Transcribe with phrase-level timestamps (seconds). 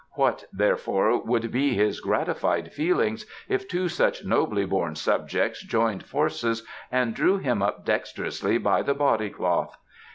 [0.13, 6.65] What, therefore, would be his gratified feelings if two such nobly born subjects joined forces
[6.91, 9.77] and drew him up dexterously by the body cloth?